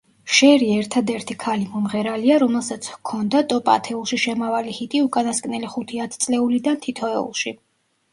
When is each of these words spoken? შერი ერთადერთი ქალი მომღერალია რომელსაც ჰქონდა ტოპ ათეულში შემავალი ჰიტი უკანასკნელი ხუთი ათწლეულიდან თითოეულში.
შერი 0.35 0.67
ერთადერთი 0.75 1.33
ქალი 1.41 1.65
მომღერალია 1.73 2.37
რომელსაც 2.43 2.87
ჰქონდა 2.93 3.41
ტოპ 3.51 3.69
ათეულში 3.73 4.19
შემავალი 4.23 4.73
ჰიტი 4.79 5.03
უკანასკნელი 5.09 5.69
ხუთი 5.75 6.01
ათწლეულიდან 6.07 6.81
თითოეულში. 6.87 7.55